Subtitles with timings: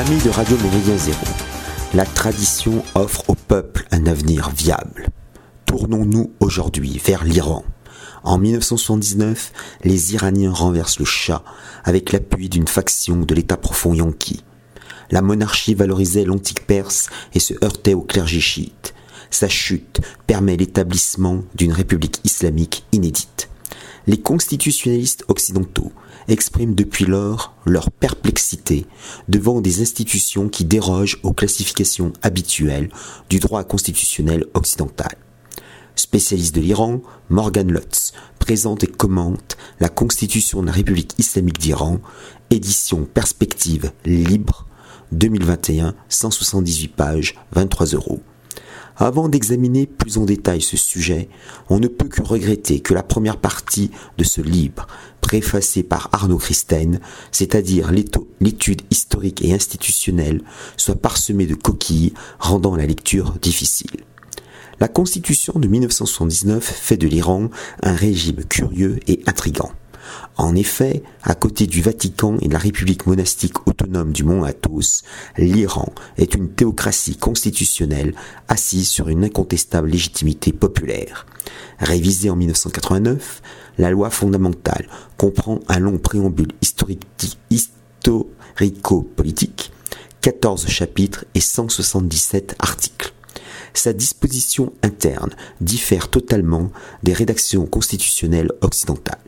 [0.00, 1.26] Amis de Radio Méridien Zéro,
[1.92, 5.08] la tradition offre au peuple un avenir viable.
[5.66, 7.64] Tournons-nous aujourd'hui vers l'Iran.
[8.24, 9.52] En 1979,
[9.84, 11.44] les Iraniens renversent le Shah
[11.84, 14.42] avec l'appui d'une faction de l'État profond Yankee.
[15.10, 18.94] La monarchie valorisait l'antique perse et se heurtait au clergé chiite.
[19.30, 23.50] Sa chute permet l'établissement d'une république islamique inédite.
[24.06, 25.92] Les constitutionnalistes occidentaux
[26.30, 28.86] expriment depuis lors leur perplexité
[29.28, 32.90] devant des institutions qui dérogent aux classifications habituelles
[33.28, 35.16] du droit constitutionnel occidental.
[35.96, 42.00] Spécialiste de l'Iran, Morgan Lutz présente et commente la Constitution de la République islamique d'Iran,
[42.50, 44.66] édition Perspective libre,
[45.12, 48.22] 2021, 178 pages, 23 euros.
[48.96, 51.28] Avant d'examiner plus en détail ce sujet,
[51.68, 54.86] on ne peut que regretter que la première partie de ce livre,
[55.20, 57.00] préfacé par Arnaud Christen,
[57.32, 57.92] c'est-à-dire
[58.40, 60.42] l'étude historique et institutionnelle,
[60.76, 64.04] soit parsemée de coquilles, rendant la lecture difficile.
[64.80, 67.50] La Constitution de 1979 fait de l'Iran
[67.82, 69.72] un régime curieux et intrigant.
[70.36, 75.02] En effet, à côté du Vatican et de la République monastique autonome du mont Athos,
[75.36, 78.14] l'Iran est une théocratie constitutionnelle
[78.48, 81.26] assise sur une incontestable légitimité populaire.
[81.78, 83.42] Révisée en 1989,
[83.78, 86.52] la loi fondamentale comprend un long préambule
[87.50, 89.72] historico-politique,
[90.20, 93.14] 14 chapitres et 177 articles
[93.74, 96.70] sa disposition interne diffère totalement
[97.02, 99.18] des rédactions constitutionnelles occidentales.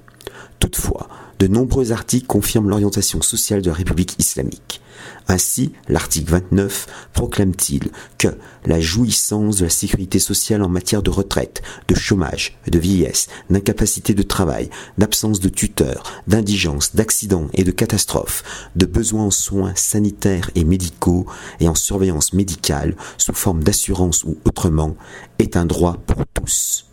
[0.63, 1.09] Toutefois,
[1.41, 4.81] de nombreux articles confirment l'orientation sociale de la République islamique.
[5.27, 8.29] Ainsi, l'article 29 proclame-t-il que
[8.65, 14.15] la jouissance de la sécurité sociale en matière de retraite, de chômage, de vieillesse, d'incapacité
[14.15, 18.45] de travail, d'absence de tuteur, d'indigence, d'accidents et de catastrophes,
[18.77, 21.27] de besoins en soins sanitaires et médicaux
[21.59, 24.95] et en surveillance médicale sous forme d'assurance ou autrement,
[25.41, 26.87] est un droit pour tous.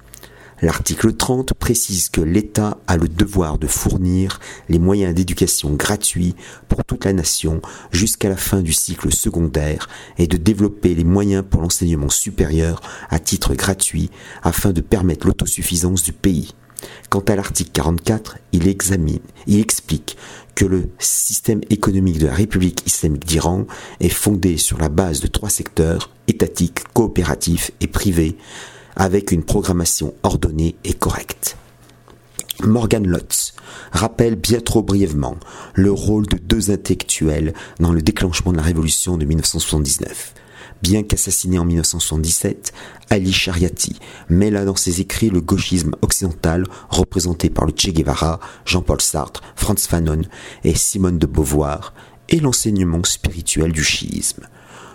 [0.61, 6.35] L'article 30 précise que l'État a le devoir de fournir les moyens d'éducation gratuits
[6.67, 7.61] pour toute la nation
[7.91, 9.87] jusqu'à la fin du cycle secondaire
[10.17, 14.09] et de développer les moyens pour l'enseignement supérieur à titre gratuit
[14.43, 16.53] afin de permettre l'autosuffisance du pays.
[17.09, 20.17] Quant à l'article 44, il examine, il explique
[20.55, 23.65] que le système économique de la République islamique d'Iran
[24.01, 28.37] est fondé sur la base de trois secteurs, étatiques, coopératifs et privés,
[28.99, 31.55] avec une programmation ordonnée et correcte.
[32.61, 33.53] Morgan Lutz
[33.93, 35.37] rappelle bien trop brièvement
[35.73, 40.33] le rôle de deux intellectuels dans le déclenchement de la révolution de 1979.
[40.81, 42.73] Bien qu'assassiné en 1977,
[43.09, 43.99] Ali Shariati
[44.29, 49.87] là dans ses écrits le gauchisme occidental représenté par le Che Guevara, Jean-Paul Sartre, Franz
[49.87, 50.21] Fanon
[50.65, 51.93] et Simone de Beauvoir
[52.27, 54.45] et l'enseignement spirituel du chiisme.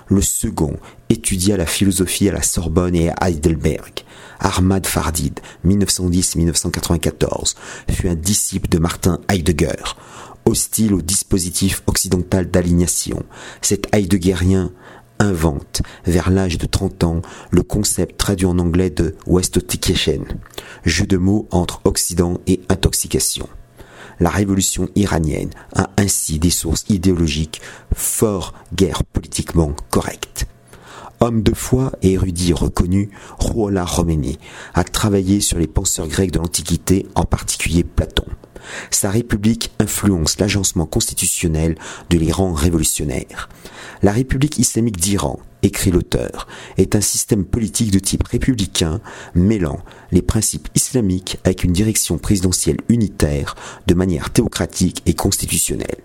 [0.09, 0.77] Le second
[1.09, 4.05] étudia la philosophie à la Sorbonne et à Heidelberg.
[4.39, 7.55] Ahmad Fardid, 1910-1994,
[7.91, 9.83] fut un disciple de Martin Heidegger.
[10.45, 13.23] Hostile au dispositif occidental d'alignation,
[13.63, 14.73] cet Heideggerien
[15.19, 20.25] invente, vers l'âge de 30 ans, le concept traduit en anglais de Westottication,
[20.85, 23.49] jeu de mots entre Occident et intoxication
[24.21, 27.61] la révolution iranienne a ainsi des sources idéologiques
[27.95, 30.47] fort guère politiquement correctes.
[31.21, 34.39] Homme de foi et érudit reconnu, Rouhollah Khomeini
[34.75, 38.27] a travaillé sur les penseurs grecs de l'Antiquité, en particulier Platon.
[38.91, 41.77] Sa république influence l'agencement constitutionnel
[42.11, 43.49] de l'Iran révolutionnaire.
[44.03, 46.47] La République islamique d'Iran, écrit l'auteur,
[46.77, 49.01] est un système politique de type républicain
[49.35, 49.81] mêlant
[50.13, 53.55] les principes islamiques avec une direction présidentielle unitaire
[53.87, 55.99] de manière théocratique et constitutionnelle.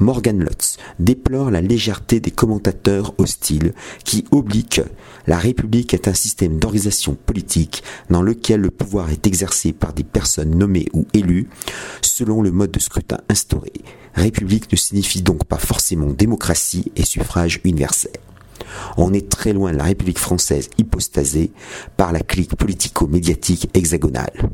[0.00, 3.74] Morgan Lutz déplore la légèreté des commentateurs hostiles
[4.04, 4.82] qui oublient que
[5.26, 10.04] la République est un système d'organisation politique dans lequel le pouvoir est exercé par des
[10.04, 11.48] personnes nommées ou élues
[12.00, 13.72] selon le mode de scrutin instauré.
[14.14, 18.12] République ne signifie donc pas forcément démocratie et suffrage universel.
[18.96, 21.52] On est très loin de la République française hypostasée
[21.96, 24.50] par la clique politico-médiatique hexagonale.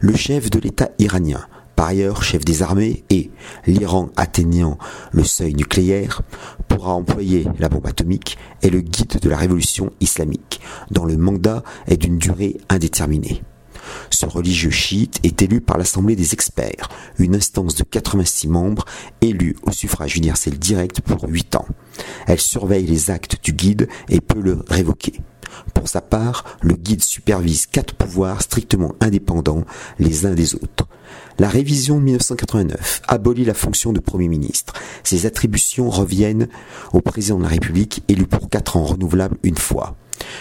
[0.00, 1.46] Le chef de l'État iranien,
[1.76, 3.30] par ailleurs chef des armées, et
[3.66, 4.78] l'Iran atteignant
[5.12, 6.22] le seuil nucléaire,
[6.68, 11.62] pourra employer la bombe atomique, est le guide de la révolution islamique, dont le mandat
[11.86, 13.42] est d'une durée indéterminée.
[14.10, 16.88] Ce religieux chiite est élu par l'Assemblée des experts,
[17.18, 18.84] une instance de 86 membres
[19.20, 21.66] élus au suffrage universel direct pour 8 ans.
[22.26, 25.20] Elle surveille les actes du guide et peut le révoquer.
[25.72, 29.64] Pour sa part, le guide supervise quatre pouvoirs strictement indépendants
[29.98, 30.88] les uns des autres.
[31.38, 34.74] La révision de 1989 abolit la fonction de Premier ministre.
[35.02, 36.48] Ses attributions reviennent
[36.92, 39.96] au président de la République élu pour quatre ans renouvelables une fois.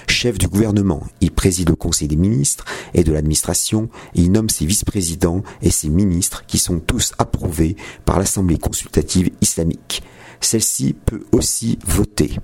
[0.08, 4.66] Chef du gouvernement, il préside le Conseil des ministres et de l'administration il nomme ses
[4.66, 7.76] vice-présidents et ses ministres qui sont tous approuvés
[8.06, 10.04] par l'Assemblée consultative islamique.
[10.42, 12.38] Celle-ci peut aussi voter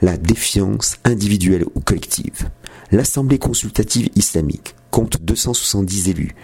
[0.00, 2.48] la défiance individuelle ou collective.
[2.90, 6.34] L'Assemblée consultative islamique compte 270 élus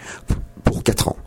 [0.63, 1.17] pour 4 ans.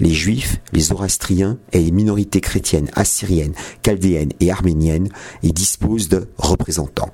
[0.00, 3.54] Les juifs, les zoroastriens et les minorités chrétiennes assyriennes,
[3.84, 5.08] chaldéennes et arméniennes
[5.42, 7.12] y disposent de représentants.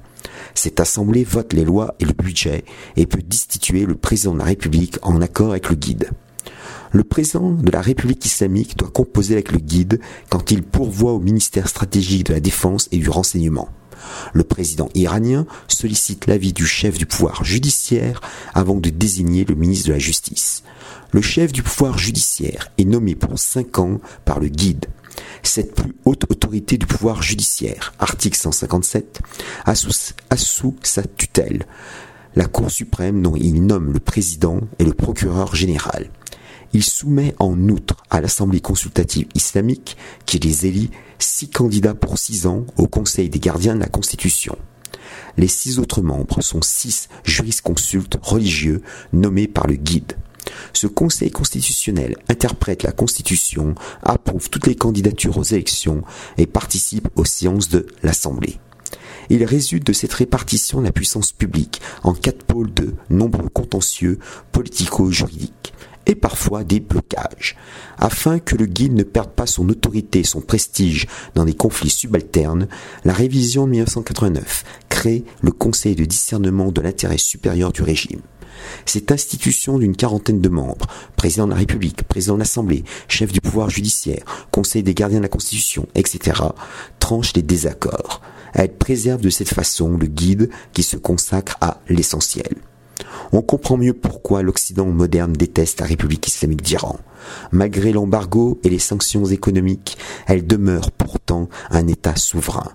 [0.55, 2.65] Cette assemblée vote les lois et le budget
[2.97, 6.11] et peut destituer le président de la République en accord avec le guide.
[6.93, 11.21] Le président de la République islamique doit composer avec le guide quand il pourvoit au
[11.21, 13.69] ministère stratégique de la défense et du renseignement.
[14.33, 18.21] Le président iranien sollicite l'avis du chef du pouvoir judiciaire
[18.55, 20.63] avant de désigner le ministre de la Justice.
[21.13, 24.87] Le chef du pouvoir judiciaire est nommé pour cinq ans par le guide.
[25.43, 29.21] Cette plus haute autorité du pouvoir judiciaire, article 157,
[29.65, 31.67] a sous, sa tutelle
[32.37, 36.11] la Cour suprême dont il nomme le président et le procureur général.
[36.73, 39.97] Il soumet en outre à l'Assemblée consultative islamique,
[40.27, 44.57] qui les élit, six candidats pour six ans au Conseil des gardiens de la Constitution.
[45.37, 48.83] Les six autres membres sont six jurisconsultes religieux
[49.13, 50.13] nommés par le guide.
[50.73, 56.03] Ce Conseil constitutionnel interprète la Constitution, approuve toutes les candidatures aux élections
[56.39, 58.59] et participe aux séances de l'Assemblée.
[59.29, 64.19] Il résulte de cette répartition de la puissance publique en quatre pôles de nombreux contentieux
[64.51, 65.73] politico-juridiques
[66.07, 67.57] et parfois des blocages.
[67.97, 71.91] Afin que le guide ne perde pas son autorité et son prestige dans des conflits
[71.91, 72.67] subalternes,
[73.05, 74.65] la révision de 1989
[75.07, 78.21] le Conseil de discernement de l'intérêt supérieur du régime.
[78.85, 80.87] Cette institution d'une quarantaine de membres,
[81.17, 85.25] président de la République, président de l'Assemblée, chef du pouvoir judiciaire, conseil des gardiens de
[85.25, 86.43] la Constitution, etc.,
[86.99, 88.21] tranche les désaccords.
[88.53, 92.57] Elle préserve de cette façon le guide qui se consacre à l'essentiel.
[93.33, 96.99] On comprend mieux pourquoi l'Occident moderne déteste la République islamique d'Iran.
[97.53, 99.97] Malgré l'embargo et les sanctions économiques,
[100.27, 102.73] elle demeure pourtant un État souverain.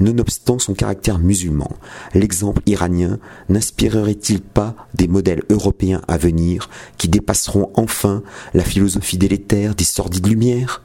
[0.00, 1.70] Nonobstant son caractère musulman,
[2.14, 8.22] l'exemple iranien n'inspirerait-il pas des modèles européens à venir qui dépasseront enfin
[8.52, 10.82] la philosophie délétère des sordides lumières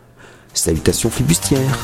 [0.54, 1.80] Salutations flibustières